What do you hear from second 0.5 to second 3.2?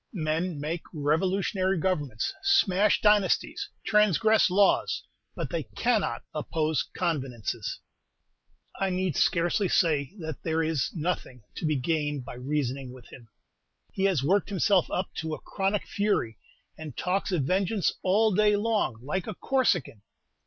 make revolutionary governments, smash